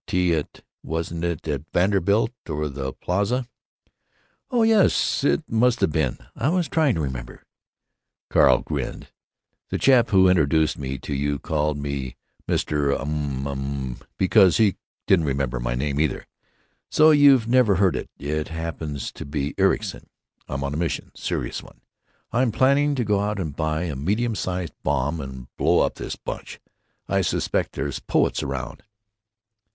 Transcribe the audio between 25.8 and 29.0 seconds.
up this bunch. I suspect there's poets around."